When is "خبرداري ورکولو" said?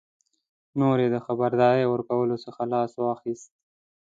1.25-2.35